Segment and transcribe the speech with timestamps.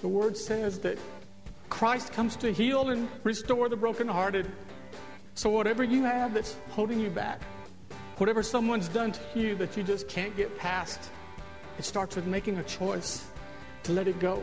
[0.00, 0.98] The word says that
[1.68, 4.50] Christ comes to heal and restore the brokenhearted.
[5.34, 7.42] So, whatever you have that's holding you back,
[8.16, 11.10] whatever someone's done to you that you just can't get past,
[11.78, 13.26] it starts with making a choice
[13.84, 14.42] to let it go.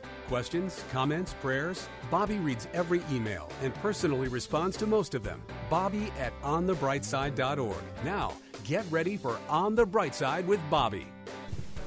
[0.31, 1.89] Questions, comments, prayers?
[2.09, 5.41] Bobby reads every email and personally responds to most of them.
[5.69, 7.83] Bobby at onthebrightside.org.
[8.05, 8.31] Now,
[8.63, 11.05] get ready for On the Bright Side with Bobby.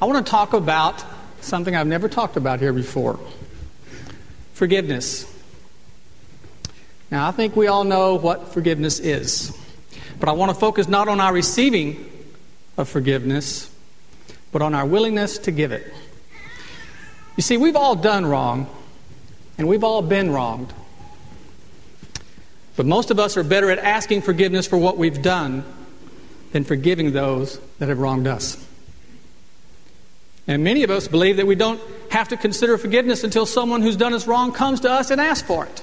[0.03, 1.03] I want to talk about
[1.41, 3.19] something I've never talked about here before
[4.53, 5.25] forgiveness.
[7.11, 9.59] Now, I think we all know what forgiveness is,
[10.21, 12.11] but I want to focus not on our receiving
[12.77, 13.75] of forgiveness,
[14.53, 15.91] but on our willingness to give it.
[17.37, 18.69] You see, we've all done wrong,
[19.59, 20.73] and we've all been wronged.
[22.77, 25.65] But most of us are better at asking forgiveness for what we've done
[26.53, 28.65] than forgiving those that have wronged us.
[30.47, 33.97] And many of us believe that we don't have to consider forgiveness until someone who's
[33.97, 35.83] done us wrong comes to us and asks for it.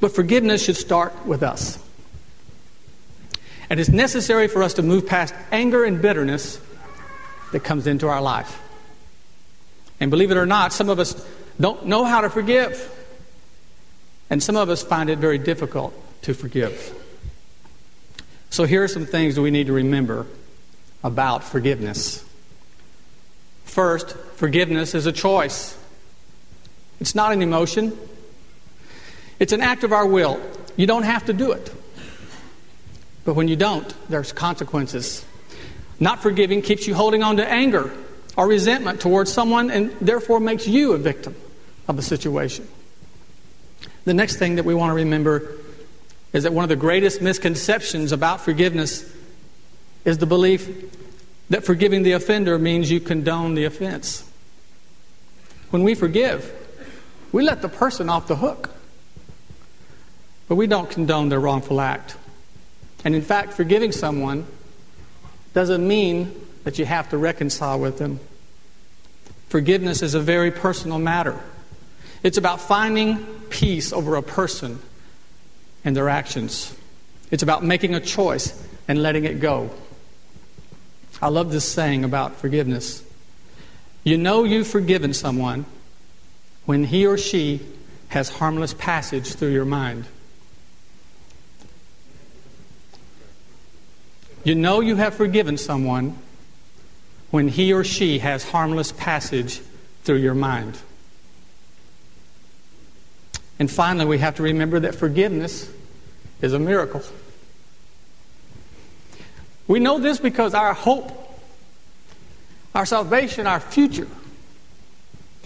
[0.00, 1.78] But forgiveness should start with us.
[3.68, 6.60] And it's necessary for us to move past anger and bitterness
[7.52, 8.60] that comes into our life.
[10.00, 11.26] And believe it or not, some of us
[11.60, 12.94] don't know how to forgive.
[14.30, 16.94] And some of us find it very difficult to forgive.
[18.50, 20.26] So here are some things that we need to remember
[21.02, 22.24] about forgiveness.
[23.64, 25.76] First, forgiveness is a choice.
[27.00, 27.96] It's not an emotion.
[29.38, 30.40] It's an act of our will.
[30.76, 31.72] You don't have to do it.
[33.24, 35.24] But when you don't, there's consequences.
[36.00, 37.92] Not forgiving keeps you holding on to anger
[38.38, 41.34] or resentment towards someone and therefore makes you a victim
[41.88, 42.66] of the situation.
[44.04, 45.58] The next thing that we want to remember
[46.32, 49.12] is that one of the greatest misconceptions about forgiveness
[50.04, 50.68] is the belief
[51.50, 54.24] that forgiving the offender means you condone the offense.
[55.70, 56.48] When we forgive,
[57.32, 58.70] we let the person off the hook,
[60.46, 62.16] but we don't condone their wrongful act.
[63.04, 64.46] And in fact, forgiving someone
[65.54, 68.20] doesn't mean that you have to reconcile with them.
[69.48, 71.40] Forgiveness is a very personal matter.
[72.22, 74.78] It's about finding peace over a person
[75.82, 76.76] and their actions.
[77.30, 78.52] It's about making a choice
[78.86, 79.70] and letting it go.
[81.22, 83.02] I love this saying about forgiveness.
[84.04, 85.64] You know you've forgiven someone
[86.66, 87.62] when he or she
[88.08, 90.04] has harmless passage through your mind.
[94.44, 96.18] You know you have forgiven someone
[97.30, 99.60] when he or she has harmless passage
[100.04, 100.78] through your mind.
[103.58, 105.70] And finally, we have to remember that forgiveness
[106.40, 107.02] is a miracle.
[109.66, 111.12] We know this because our hope,
[112.74, 114.08] our salvation, our future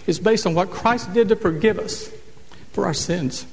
[0.05, 2.09] is based on what Christ did to forgive us
[2.71, 3.45] for our sins.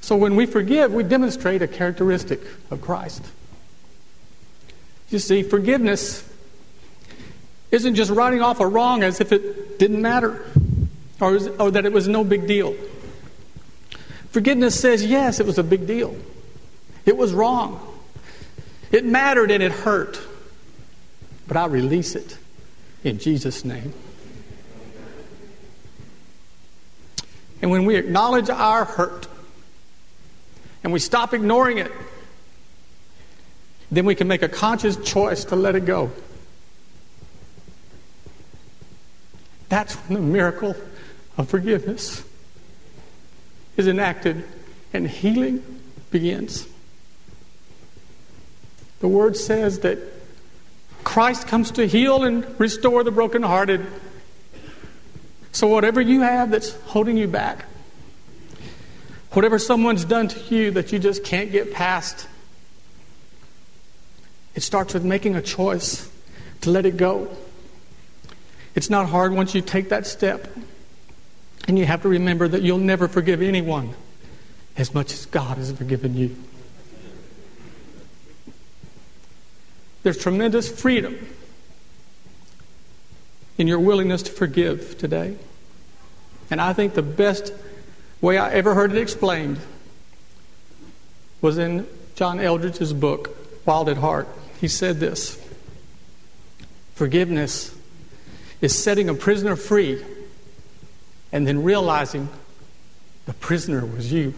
[0.00, 3.24] So when we forgive, we demonstrate a characteristic of Christ.
[5.08, 6.28] You see, forgiveness
[7.74, 10.46] isn't just writing off a wrong as if it didn't matter
[11.20, 12.74] or, or that it was no big deal.
[14.30, 16.16] Forgiveness says, yes, it was a big deal.
[17.04, 17.80] It was wrong.
[18.90, 20.20] It mattered and it hurt.
[21.46, 22.38] But I release it
[23.02, 23.92] in Jesus' name.
[27.60, 29.26] And when we acknowledge our hurt
[30.82, 31.92] and we stop ignoring it,
[33.90, 36.10] then we can make a conscious choice to let it go.
[39.74, 40.76] That's when the miracle
[41.36, 42.22] of forgiveness
[43.76, 44.44] is enacted
[44.92, 45.64] and healing
[46.12, 46.68] begins.
[49.00, 49.98] The word says that
[51.02, 53.84] Christ comes to heal and restore the brokenhearted.
[55.50, 57.64] So, whatever you have that's holding you back,
[59.32, 62.28] whatever someone's done to you that you just can't get past,
[64.54, 66.08] it starts with making a choice
[66.60, 67.36] to let it go.
[68.74, 70.48] It's not hard once you take that step.
[71.66, 73.94] And you have to remember that you'll never forgive anyone
[74.76, 76.36] as much as God has forgiven you.
[80.02, 81.26] There's tremendous freedom
[83.56, 85.36] in your willingness to forgive today.
[86.50, 87.54] And I think the best
[88.20, 89.58] way I ever heard it explained
[91.40, 91.86] was in
[92.16, 94.28] John Eldredge's book, Wild at Heart.
[94.60, 95.40] He said this
[96.94, 97.74] Forgiveness
[98.64, 100.02] is setting a prisoner free
[101.32, 102.26] and then realizing
[103.26, 104.32] the prisoner was you.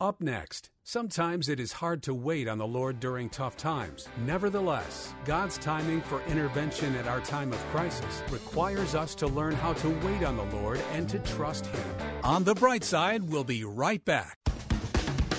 [0.00, 4.08] Up next, sometimes it is hard to wait on the Lord during tough times.
[4.24, 9.72] Nevertheless, God's timing for intervention at our time of crisis requires us to learn how
[9.72, 11.84] to wait on the Lord and to trust Him.
[12.22, 14.38] On the bright side, we'll be right back.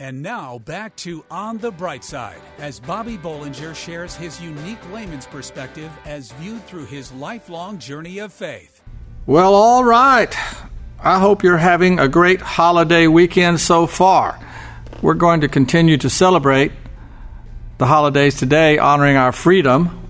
[0.00, 5.26] And now back to On the Bright Side as Bobby Bollinger shares his unique layman's
[5.26, 8.82] perspective as viewed through his lifelong journey of faith.
[9.26, 10.34] Well, all right.
[10.98, 14.40] I hope you're having a great holiday weekend so far.
[15.02, 16.72] We're going to continue to celebrate
[17.76, 20.08] the holidays today, honoring our freedom,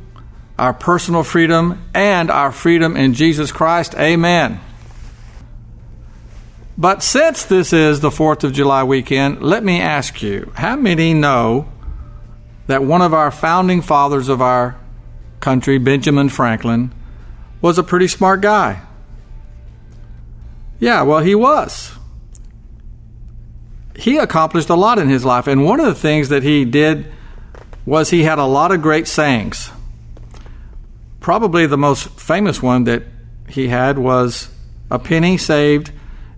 [0.57, 3.97] our personal freedom, and our freedom in Jesus Christ.
[3.97, 4.61] Amen.
[6.81, 11.13] But since this is the 4th of July weekend, let me ask you how many
[11.13, 11.71] know
[12.69, 14.81] that one of our founding fathers of our
[15.41, 16.91] country, Benjamin Franklin,
[17.61, 18.81] was a pretty smart guy?
[20.79, 21.93] Yeah, well, he was.
[23.95, 27.13] He accomplished a lot in his life, and one of the things that he did
[27.85, 29.71] was he had a lot of great sayings.
[31.21, 33.03] Probably the most famous one that
[33.51, 34.49] he had was
[34.91, 35.93] a penny saved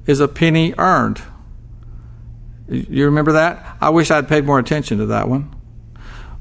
[0.06, 1.20] is a penny earned.
[2.68, 3.76] You remember that?
[3.80, 5.54] I wish I'd paid more attention to that one.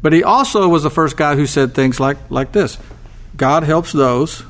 [0.01, 2.77] But he also was the first guy who said things like, like this
[3.35, 4.43] God helps those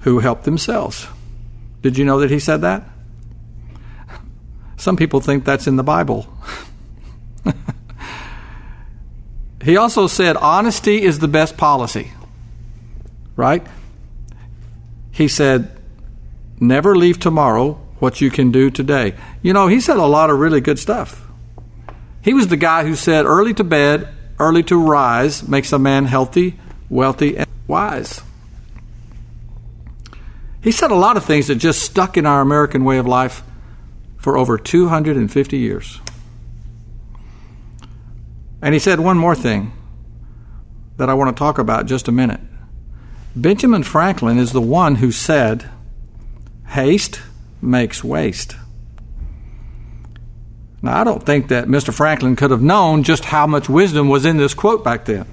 [0.00, 1.06] who help themselves.
[1.82, 2.84] Did you know that he said that?
[4.76, 6.32] Some people think that's in the Bible.
[9.62, 12.12] he also said honesty is the best policy,
[13.34, 13.66] right?
[15.10, 15.76] He said,
[16.60, 19.14] never leave tomorrow what you can do today.
[19.42, 21.26] You know, he said a lot of really good stuff.
[22.22, 24.08] He was the guy who said, early to bed,
[24.38, 26.58] early to rise makes a man healthy,
[26.88, 28.22] wealthy, and wise.
[30.62, 33.42] He said a lot of things that just stuck in our American way of life
[34.16, 36.00] for over 250 years.
[38.60, 39.72] And he said one more thing
[40.96, 42.40] that I want to talk about just a minute.
[43.36, 45.70] Benjamin Franklin is the one who said,
[46.66, 47.20] Haste
[47.60, 48.56] makes waste.
[50.80, 51.92] Now, I don't think that Mr.
[51.92, 55.26] Franklin could have known just how much wisdom was in this quote back then.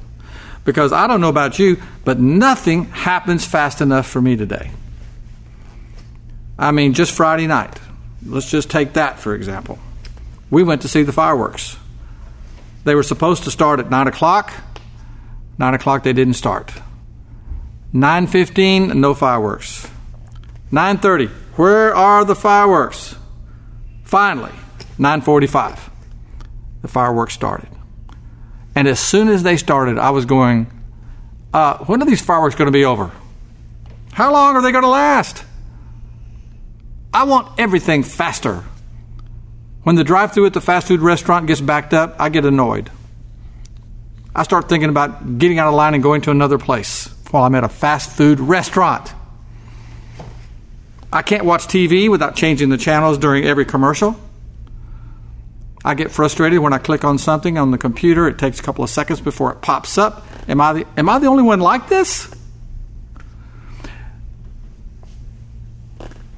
[0.63, 4.71] Because I don't know about you, but nothing happens fast enough for me today.
[6.57, 7.79] I mean, just Friday night.
[8.25, 9.77] Let's just take that for example.
[10.49, 11.77] We went to see the fireworks.
[12.83, 14.53] They were supposed to start at 9 o'clock.
[15.57, 16.73] 9 o'clock, they didn't start.
[17.93, 19.87] 9.15, no fireworks.
[20.71, 23.15] 9.30, where are the fireworks?
[24.03, 24.51] Finally,
[24.97, 25.89] 9:45.
[26.81, 27.69] The fireworks started.
[28.75, 30.67] And as soon as they started, I was going,
[31.53, 33.11] uh, when are these fireworks going to be over?
[34.11, 35.43] How long are they going to last?
[37.13, 38.63] I want everything faster.
[39.83, 42.91] When the drive through at the fast food restaurant gets backed up, I get annoyed.
[44.35, 47.55] I start thinking about getting out of line and going to another place while I'm
[47.55, 49.13] at a fast food restaurant.
[51.15, 54.19] I can't watch TV without changing the channels during every commercial.
[55.85, 58.27] I get frustrated when I click on something on the computer.
[58.27, 60.25] It takes a couple of seconds before it pops up.
[60.49, 62.29] Am I the, am I the only one like this?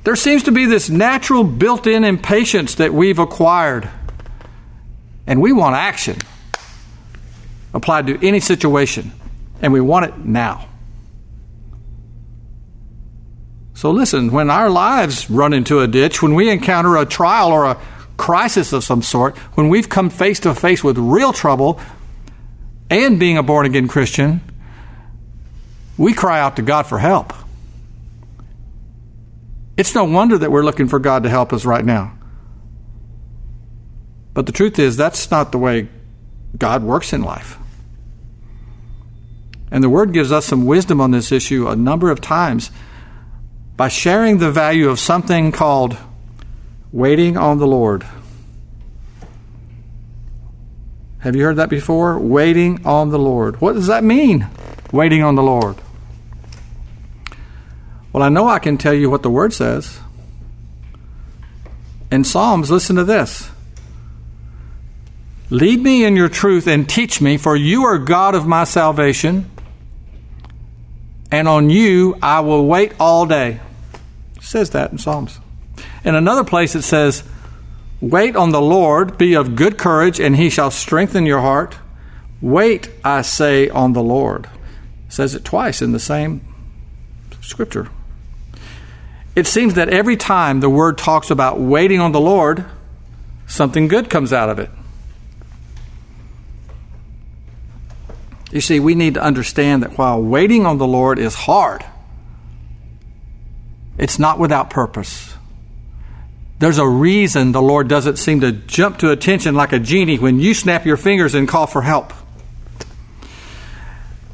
[0.04, 3.90] There seems to be this natural built in impatience that we've acquired.
[5.26, 6.18] And we want action
[7.74, 9.12] applied to any situation.
[9.60, 10.67] And we want it now.
[13.78, 17.66] So listen, when our lives run into a ditch, when we encounter a trial or
[17.66, 17.80] a
[18.18, 21.80] crisis of some sort, when we've come face to face with real trouble
[22.90, 24.42] and being a born again Christian,
[25.96, 27.34] we cry out to God for help.
[29.78, 32.18] It's no wonder that we're looking for God to help us right now.
[34.34, 35.88] But the truth is, that's not the way
[36.58, 37.60] God works in life.
[39.70, 42.72] And the Word gives us some wisdom on this issue a number of times
[43.78, 45.98] by sharing the value of something called
[46.92, 48.04] waiting on the Lord.
[51.20, 52.18] Have you heard that before?
[52.18, 53.62] Waiting on the Lord.
[53.62, 54.48] What does that mean,
[54.92, 55.76] waiting on the Lord?
[58.12, 60.00] Well, I know I can tell you what the Word says.
[62.10, 63.52] In Psalms, listen to this
[65.50, 69.50] Lead me in your truth and teach me, for you are God of my salvation,
[71.32, 73.60] and on you I will wait all day.
[74.48, 75.42] Says that in Psalms.
[76.06, 77.22] In another place, it says,
[78.00, 81.78] Wait on the Lord, be of good courage, and he shall strengthen your heart.
[82.40, 84.46] Wait, I say, on the Lord.
[85.06, 86.40] It says it twice in the same
[87.42, 87.90] scripture.
[89.36, 92.64] It seems that every time the word talks about waiting on the Lord,
[93.48, 94.70] something good comes out of it.
[98.54, 101.84] You see, we need to understand that while waiting on the Lord is hard,
[103.98, 105.34] it's not without purpose.
[106.60, 110.40] There's a reason the Lord doesn't seem to jump to attention like a genie when
[110.40, 112.14] you snap your fingers and call for help.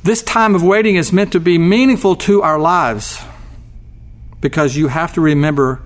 [0.04, 3.24] This time of waiting is meant to be meaningful to our lives
[4.42, 5.82] because you have to remember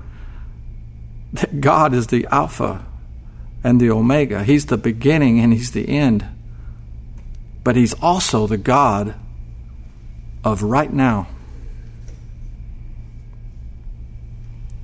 [1.33, 2.83] that God is the Alpha
[3.63, 4.43] and the Omega.
[4.43, 6.25] He's the beginning and He's the end.
[7.63, 9.15] But He's also the God
[10.43, 11.27] of right now.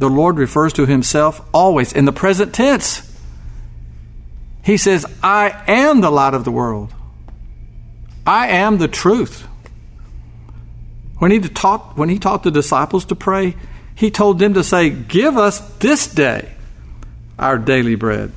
[0.03, 3.10] The Lord refers to himself always in the present tense.
[4.62, 6.93] He says, I am the light of the world.
[8.27, 9.48] I am the truth.
[11.19, 13.55] When he taught, when he taught the disciples to pray,
[13.95, 16.51] he told them to say, Give us this day
[17.39, 18.33] our daily bread.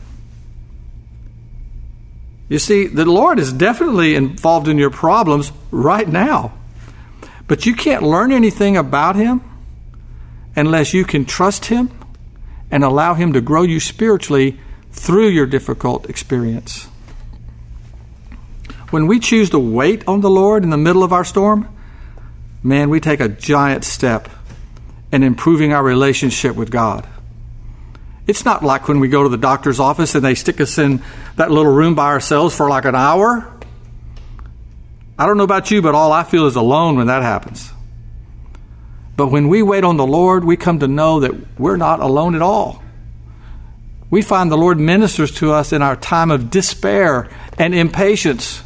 [2.48, 6.52] You see, the Lord is definitely involved in your problems right now.
[7.48, 9.40] But you can't learn anything about Him
[10.56, 11.90] unless you can trust Him
[12.70, 14.58] and allow Him to grow you spiritually
[14.90, 16.88] through your difficult experience.
[18.90, 21.68] When we choose to wait on the Lord in the middle of our storm,
[22.62, 24.28] man, we take a giant step
[25.12, 27.06] in improving our relationship with God.
[28.26, 31.02] It's not like when we go to the doctor's office and they stick us in
[31.36, 33.52] that little room by ourselves for like an hour.
[35.18, 37.72] I don't know about you, but all I feel is alone when that happens.
[39.16, 42.34] But when we wait on the Lord, we come to know that we're not alone
[42.34, 42.82] at all.
[44.10, 48.62] We find the Lord ministers to us in our time of despair and impatience.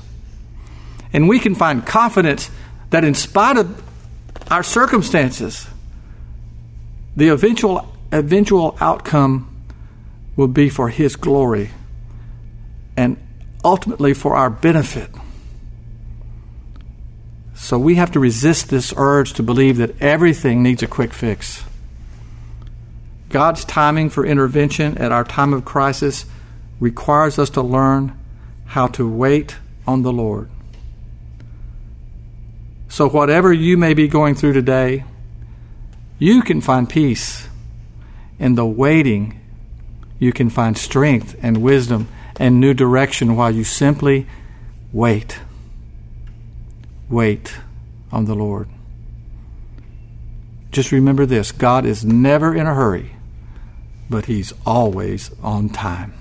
[1.13, 2.51] And we can find confidence
[2.91, 3.83] that, in spite of
[4.51, 5.69] our circumstances,
[7.17, 9.47] the eventual, eventual outcome
[10.37, 11.71] will be for His glory
[12.97, 13.17] and
[13.65, 15.11] ultimately for our benefit.
[17.61, 21.63] So we have to resist this urge to believe that everything needs a quick fix.
[23.29, 26.25] God's timing for intervention at our time of crisis
[26.81, 28.19] requires us to learn
[28.65, 30.49] how to wait on the Lord.
[32.89, 35.05] So, whatever you may be going through today,
[36.19, 37.47] you can find peace.
[38.39, 39.39] In the waiting,
[40.19, 44.27] you can find strength and wisdom and new direction while you simply
[44.93, 45.39] wait
[47.11, 47.57] wait
[48.13, 48.69] on the Lord.
[50.71, 53.13] Just remember this God is never in a hurry,
[54.09, 56.15] but He's always on time.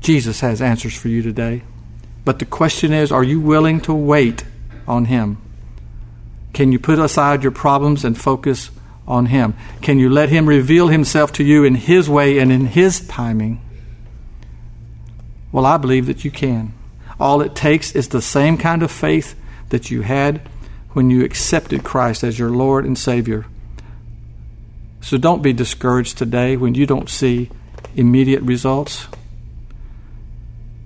[0.00, 1.62] Jesus has answers for you today.
[2.24, 4.44] But the question is are you willing to wait
[4.88, 5.38] on Him?
[6.52, 8.70] Can you put aside your problems and focus
[9.06, 9.54] on Him?
[9.82, 13.60] Can you let Him reveal Himself to you in His way and in His timing?
[15.52, 16.72] Well, I believe that you can.
[17.18, 19.34] All it takes is the same kind of faith
[19.70, 20.40] that you had
[20.92, 23.46] when you accepted Christ as your Lord and Savior.
[25.00, 27.50] So don't be discouraged today when you don't see
[27.94, 29.06] immediate results.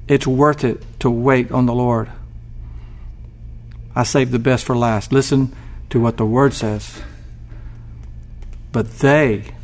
[0.09, 2.11] It's worth it to wait on the Lord.
[3.95, 5.13] I saved the best for last.
[5.13, 5.55] Listen
[5.91, 7.03] to what the Word says.
[8.73, 9.55] But they,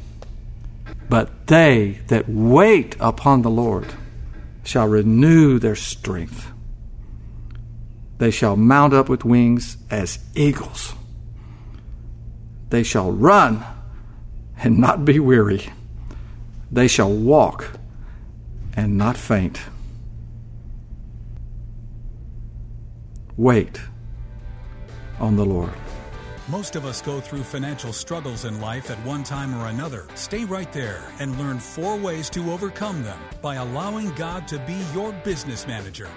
[1.08, 3.86] but they that wait upon the Lord
[4.64, 6.52] shall renew their strength.
[8.18, 10.94] They shall mount up with wings as eagles.
[12.70, 13.64] They shall run
[14.58, 15.70] and not be weary.
[16.70, 17.78] They shall walk
[18.74, 19.60] and not faint.
[23.36, 23.80] Wait
[25.20, 25.72] on the Lord.
[26.48, 30.06] Most of us go through financial struggles in life at one time or another.
[30.14, 34.80] Stay right there and learn four ways to overcome them by allowing God to be
[34.94, 36.08] your business manager.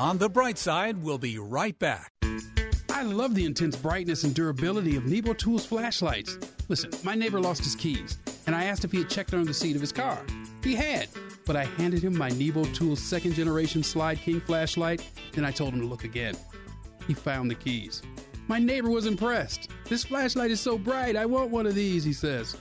[0.00, 2.10] On the bright side, we'll be right back.
[2.88, 6.38] I love the intense brightness and durability of Nebo Tools flashlights.
[6.70, 8.16] Listen, my neighbor lost his keys,
[8.46, 10.24] and I asked if he had checked under the seat of his car.
[10.64, 11.08] He had,
[11.44, 15.74] but I handed him my Nebo Tools second generation Slyde King flashlight, then I told
[15.74, 16.34] him to look again.
[17.06, 18.00] He found the keys.
[18.48, 19.68] My neighbor was impressed.
[19.84, 22.56] This flashlight is so bright, I want one of these, he says.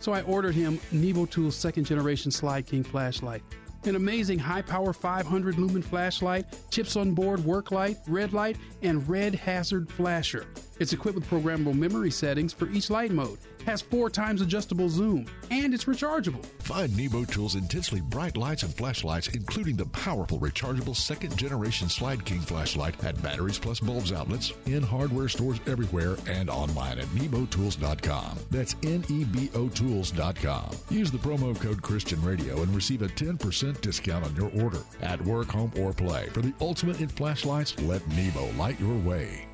[0.00, 3.42] So I ordered him Nebo Tools second generation Slyde King flashlight.
[3.86, 9.08] An amazing high power 500 lumen flashlight, chips on board work light, red light, and
[9.08, 10.46] red hazard flasher.
[10.78, 15.26] It's equipped with programmable memory settings for each light mode, has four times adjustable zoom,
[15.50, 16.44] and it's rechargeable.
[16.60, 22.24] Find Nebo Tools' intensely bright lights and flashlights, including the powerful rechargeable second generation Slyde
[22.24, 28.38] King flashlight at Batteries Plus Bulbs outlets, in hardware stores everywhere, and online at nebotools.com.
[28.50, 30.70] That's N E B O Tools.com.
[30.90, 34.80] Use the promo code Christian Radio and receive a 10% discount on your order.
[35.00, 36.28] At work, home, or play.
[36.32, 39.45] For the ultimate in flashlights, let Nebo light your way.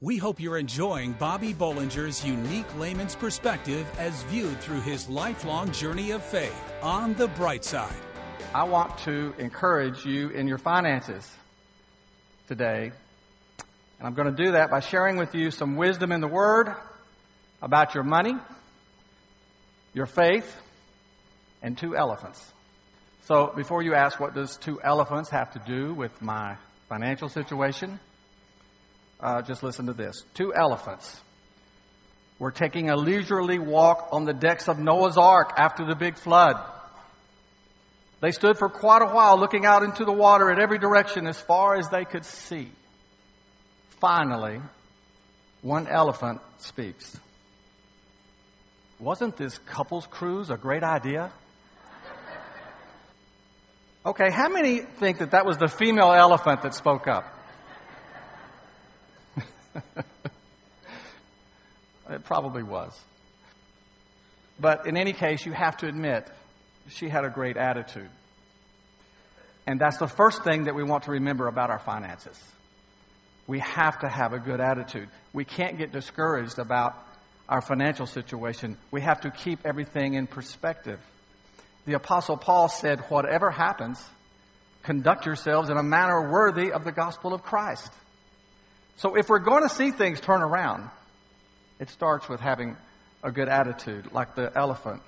[0.00, 6.12] We hope you're enjoying Bobby Bollinger's unique layman's perspective as viewed through his lifelong journey
[6.12, 7.96] of faith on the bright side.
[8.54, 11.28] I want to encourage you in your finances
[12.46, 12.92] today.
[13.98, 16.72] And I'm going to do that by sharing with you some wisdom in the Word
[17.60, 18.36] about your money,
[19.94, 20.48] your faith,
[21.60, 22.40] and two elephants.
[23.24, 26.56] So before you ask what does two elephants have to do with my
[26.88, 27.98] financial situation,
[29.20, 30.22] uh, just listen to this.
[30.34, 31.20] Two elephants
[32.38, 36.56] were taking a leisurely walk on the decks of Noah's Ark after the big flood.
[38.20, 41.38] They stood for quite a while looking out into the water in every direction as
[41.40, 42.70] far as they could see.
[44.00, 44.60] Finally,
[45.62, 47.16] one elephant speaks.
[49.00, 51.32] Wasn't this couples cruise a great idea?
[54.04, 57.37] Okay, how many think that that was the female elephant that spoke up?
[62.10, 62.92] it probably was.
[64.60, 66.28] But in any case, you have to admit,
[66.88, 68.10] she had a great attitude.
[69.66, 72.38] And that's the first thing that we want to remember about our finances.
[73.46, 75.08] We have to have a good attitude.
[75.32, 76.94] We can't get discouraged about
[77.48, 78.76] our financial situation.
[78.90, 81.00] We have to keep everything in perspective.
[81.86, 84.02] The Apostle Paul said, Whatever happens,
[84.82, 87.90] conduct yourselves in a manner worthy of the gospel of Christ.
[88.98, 90.90] So if we're going to see things turn around,
[91.78, 92.76] it starts with having
[93.22, 95.02] a good attitude, like the elephant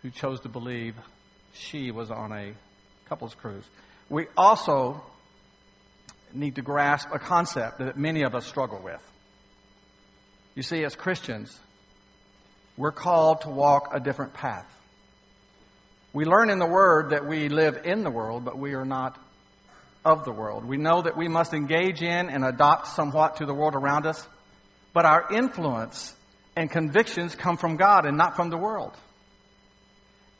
[0.00, 0.94] who chose to believe
[1.52, 2.54] she was on a
[3.10, 3.64] couples cruise.
[4.08, 5.02] We also
[6.32, 9.00] need to grasp a concept that many of us struggle with.
[10.54, 11.54] You see, as Christians,
[12.78, 14.66] we're called to walk a different path.
[16.14, 19.18] We learn in the Word that we live in the world, but we are not
[20.04, 20.64] of the world.
[20.64, 24.26] We know that we must engage in and adopt somewhat to the world around us,
[24.92, 26.14] but our influence
[26.56, 28.92] and convictions come from God and not from the world.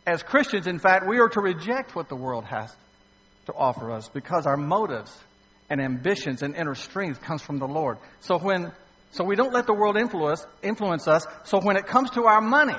[0.06, 2.74] As Christians, in fact, we are to reject what the world has
[3.46, 5.16] to offer us because our motives
[5.70, 7.98] and ambitions and inner strength comes from the Lord.
[8.20, 8.72] So when
[9.12, 11.26] so we don't let the world influence influence us.
[11.44, 12.78] So when it comes to our money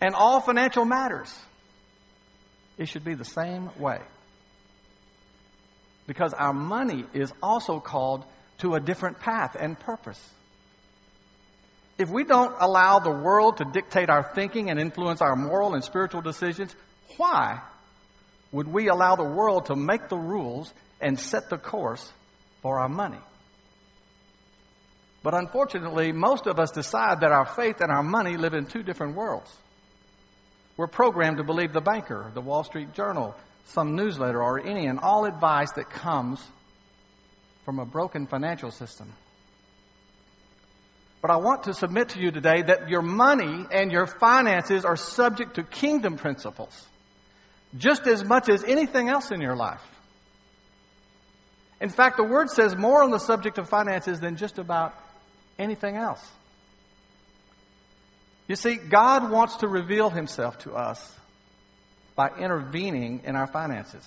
[0.00, 1.34] and all financial matters,
[2.78, 3.98] it should be the same way
[6.10, 8.24] because our money is also called
[8.58, 10.20] to a different path and purpose.
[11.98, 15.84] If we don't allow the world to dictate our thinking and influence our moral and
[15.84, 16.74] spiritual decisions,
[17.16, 17.60] why
[18.50, 22.04] would we allow the world to make the rules and set the course
[22.60, 23.20] for our money?
[25.22, 28.82] But unfortunately, most of us decide that our faith and our money live in two
[28.82, 29.56] different worlds.
[30.76, 34.98] We're programmed to believe the banker, the Wall Street Journal, some newsletter or any and
[34.98, 36.42] all advice that comes
[37.64, 39.12] from a broken financial system.
[41.22, 44.96] But I want to submit to you today that your money and your finances are
[44.96, 46.86] subject to kingdom principles
[47.76, 49.82] just as much as anything else in your life.
[51.80, 54.94] In fact, the Word says more on the subject of finances than just about
[55.58, 56.26] anything else.
[58.48, 61.14] You see, God wants to reveal Himself to us
[62.20, 64.06] by intervening in our finances.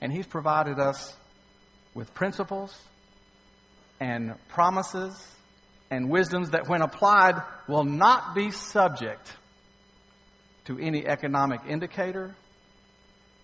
[0.00, 1.14] And He's provided us
[1.94, 2.76] with principles
[4.00, 5.14] and promises
[5.88, 9.32] and wisdoms that, when applied, will not be subject
[10.64, 12.34] to any economic indicator,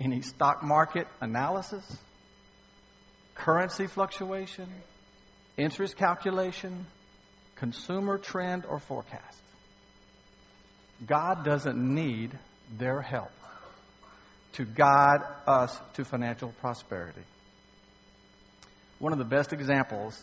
[0.00, 1.84] any stock market analysis,
[3.36, 4.68] currency fluctuation,
[5.56, 6.84] interest calculation,
[7.54, 9.40] consumer trend, or forecast.
[11.06, 12.36] God doesn't need
[12.78, 13.30] their help
[14.54, 17.22] to guide us to financial prosperity.
[18.98, 20.20] One of the best examples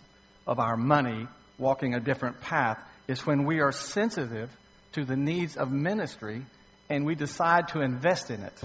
[0.48, 1.28] of our money
[1.58, 4.50] walking a different path is when we are sensitive
[4.94, 6.46] to the needs of ministry
[6.90, 8.60] and we decide to invest in it.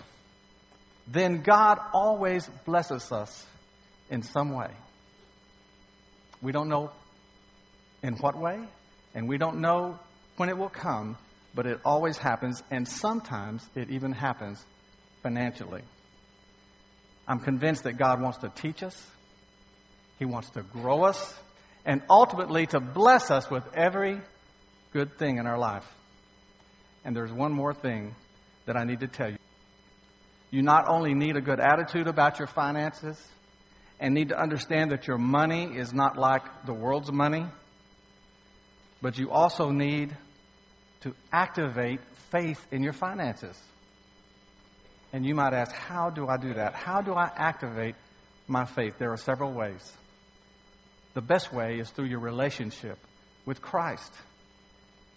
[1.06, 3.46] Then God always blesses us
[4.10, 4.70] in some way.
[6.42, 6.90] We don't know
[8.02, 8.60] in what way,
[9.14, 9.98] and we don't know
[10.36, 11.16] when it will come,
[11.54, 14.64] but it always happens, and sometimes it even happens
[15.22, 15.82] financially.
[17.26, 19.11] I'm convinced that God wants to teach us,
[20.18, 21.34] He wants to grow us,
[21.84, 24.20] and ultimately to bless us with every
[24.92, 25.84] good thing in our life.
[27.04, 28.14] And there's one more thing
[28.66, 29.38] that I need to tell you.
[30.50, 33.22] You not only need a good attitude about your finances
[34.00, 37.46] and need to understand that your money is not like the world's money,
[39.02, 40.16] but you also need
[41.02, 43.56] to activate faith in your finances.
[45.12, 46.74] And you might ask, how do I do that?
[46.74, 47.94] How do I activate
[48.46, 48.94] my faith?
[48.98, 49.92] There are several ways.
[51.14, 52.98] The best way is through your relationship
[53.46, 54.12] with Christ.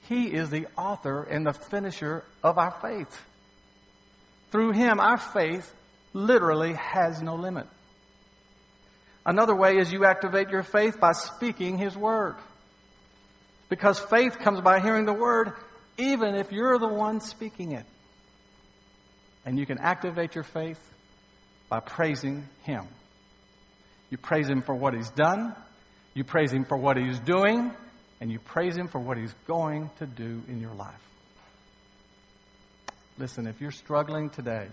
[0.07, 3.21] He is the author and the finisher of our faith.
[4.51, 5.71] Through Him, our faith
[6.13, 7.67] literally has no limit.
[9.25, 12.35] Another way is you activate your faith by speaking His Word.
[13.69, 15.53] Because faith comes by hearing the Word,
[16.01, 17.85] even if you're the one speaking it.
[19.45, 20.79] And you can activate your faith
[21.69, 22.87] by praising Him.
[24.09, 25.55] You praise Him for what He's done,
[26.13, 27.71] you praise Him for what He's doing,
[28.19, 31.01] and you praise Him for what He's going to do in your life.
[33.17, 34.67] Listen, if you're struggling today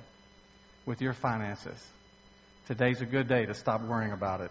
[0.86, 1.78] with your finances,
[2.66, 4.50] today's a good day to stop worrying about it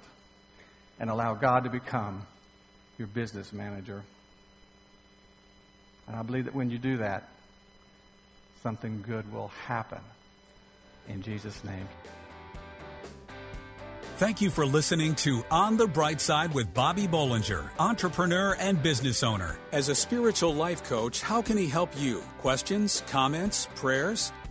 [1.00, 2.26] and allow God to become
[2.98, 4.04] your business manager.
[6.08, 7.30] And I believe that when you do that,
[8.63, 10.00] something good will happen.
[11.08, 11.88] In Jesus' name.
[14.17, 19.22] Thank you for listening to On the Bright Side with Bobby Bollinger, entrepreneur and business
[19.22, 19.60] owner.
[19.72, 22.24] As a spiritual life coach, how can he help you?
[22.39, 24.32] Questions, comments, prayers?